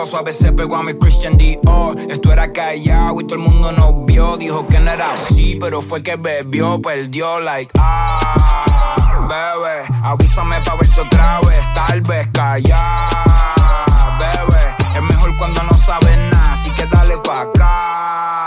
A 0.00 0.22
veces 0.22 0.50
pegó 0.52 0.76
a 0.76 0.82
mi 0.82 0.94
Christian 0.94 1.36
Dior. 1.36 1.94
Esto 2.08 2.32
era 2.32 2.50
callado 2.52 3.20
y 3.20 3.24
todo 3.24 3.34
el 3.34 3.42
mundo 3.42 3.70
nos 3.70 4.06
vio. 4.06 4.38
Dijo 4.38 4.66
que 4.66 4.80
no 4.80 4.90
era 4.90 5.12
así, 5.12 5.58
pero 5.60 5.82
fue 5.82 6.02
que 6.02 6.16
bebió, 6.16 6.80
perdió, 6.80 7.38
like, 7.38 7.70
ah, 7.78 9.26
bebé. 9.28 9.84
Avísame 10.02 10.56
pa' 10.64 10.76
verte 10.76 11.02
otra 11.02 11.40
vez, 11.42 11.62
tal 11.74 12.00
vez 12.00 12.28
callar, 12.32 14.18
bebé. 14.18 14.74
Es 14.96 15.02
mejor 15.02 15.36
cuando 15.36 15.64
no 15.64 15.76
sabes 15.76 16.16
nada, 16.30 16.52
así 16.52 16.70
que 16.70 16.86
dale 16.86 17.18
pa' 17.18 17.42
acá. 17.42 18.39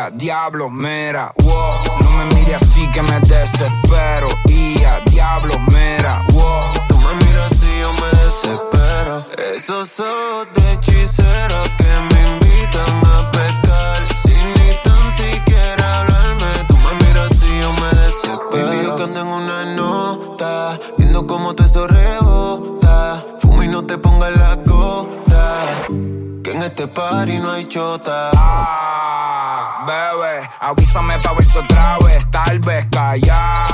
a 0.00 0.10
diablo, 0.10 0.70
mera, 0.70 1.32
wow. 1.42 2.02
No 2.02 2.10
me 2.12 2.24
mires 2.34 2.62
así 2.62 2.88
que 2.88 3.02
me 3.02 3.20
desespero. 3.20 4.28
Y 4.46 4.82
a 4.84 5.00
diablo, 5.00 5.58
mera, 5.70 6.22
wow. 6.32 6.62
Tú 6.88 6.98
me 6.98 7.14
miras 7.24 7.52
así, 7.52 7.68
yo 7.80 7.92
me 7.94 8.24
desespero. 8.24 9.26
Esos 9.54 10.00
ojos 10.00 10.48
de 10.54 10.80
que 10.80 11.84
me 12.10 12.32
invitan 12.32 13.04
a 13.04 13.30
pecar. 13.30 14.16
Sin 14.16 14.54
ni 14.54 14.74
tan 14.82 15.10
siquiera 15.10 16.00
hablarme, 16.00 16.46
tú 16.68 16.76
me 16.76 16.94
miras 17.06 17.30
así, 17.32 17.48
yo 17.60 17.72
me 17.72 17.90
desespero. 18.00 18.66
Baby, 18.66 18.84
yo 18.84 18.96
que 18.96 19.02
ando 19.04 19.20
en 19.20 19.28
una 19.28 19.64
nota, 19.74 20.78
viendo 20.96 21.26
cómo 21.26 21.54
te 21.54 21.64
eso 21.64 21.86
rebota. 21.86 23.22
Fuma 23.40 23.64
y 23.64 23.68
no 23.68 23.84
te 23.84 23.98
pongas 23.98 24.34
la 24.36 24.56
gota. 24.56 25.66
Que 26.42 26.52
en 26.52 26.62
este 26.62 26.88
party 26.88 27.38
no 27.38 27.52
hay 27.52 27.66
chota. 27.66 28.30
Ah, 28.34 28.99
bebé, 29.86 30.48
avísame 30.60 31.18
pa' 31.18 31.32
verte 31.32 31.58
otra 31.58 31.98
vez, 31.98 32.30
tal 32.30 32.58
vez 32.60 32.86
callar, 32.90 33.66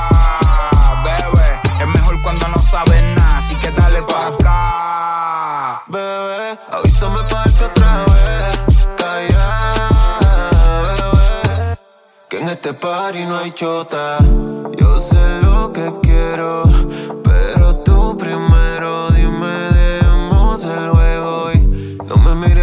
bebé. 1.03 1.59
Es 1.79 1.87
mejor 1.87 2.21
cuando 2.21 2.47
no 2.49 2.61
sabes 2.61 3.01
nada, 3.15 3.37
así 3.37 3.55
que 3.55 3.71
dale 3.71 4.01
pa' 4.03 4.27
acá. 4.27 5.83
Bebé, 5.87 6.57
avísame 6.71 7.19
pa' 7.29 7.43
verte 7.45 7.65
otra 7.65 8.05
vez. 8.05 8.59
Calla, 8.97 9.47
bebé. 10.83 11.77
Que 12.29 12.39
en 12.39 12.49
este 12.49 12.73
party 12.73 13.25
no 13.25 13.37
hay 13.37 13.51
chota. 13.51 14.17
Yo 14.77 14.99
sé 14.99 15.41
lo 15.41 15.71
que 15.73 15.91
quiero, 16.01 16.63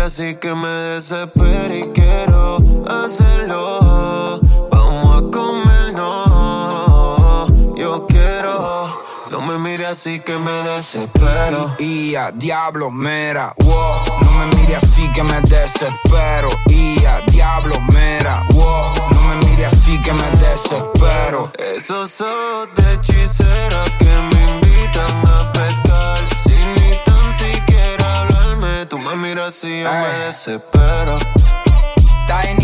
así 0.04 0.34
que 0.34 0.54
me 0.54 0.68
desespero 0.68 1.74
y 1.74 1.82
quiero 1.94 2.58
hacerlo. 2.86 4.38
Vamos 4.70 5.16
a 5.16 5.30
comer, 5.30 5.94
no. 5.94 7.46
Yo 7.74 8.06
quiero, 8.06 8.86
no 9.30 9.40
me 9.40 9.56
mires 9.58 9.88
así 9.88 10.20
que 10.20 10.38
me 10.38 10.52
desespero. 10.52 11.74
Y 11.78 12.16
a 12.16 12.32
diablo, 12.32 12.90
mera, 12.90 13.54
wow. 13.58 13.96
No 14.20 14.32
me 14.32 14.46
mires 14.56 14.84
así 14.84 15.10
que 15.12 15.22
me 15.22 15.40
desespero. 15.40 16.48
Y 16.66 17.02
a 17.06 17.22
diablo, 17.28 17.80
mera, 17.90 18.42
wow. 18.50 18.84
No 19.10 19.22
me 19.22 19.36
mires 19.46 19.72
así 19.72 19.98
que 20.02 20.12
me 20.12 20.30
desespero. 20.32 21.50
Esos 21.74 22.20
ojos 22.20 22.68
de 22.76 22.94
hechicera 22.94 23.82
que 23.98 24.04
me 24.04 24.54
invitan 24.56 25.26
a 25.26 25.50
pecar. 25.52 25.83
Me 29.04 29.16
miras 29.16 29.48
así, 29.48 29.82
yo 29.82 29.92
me 29.92 30.08
desespero. 30.24 31.18
Tiny, 32.26 32.63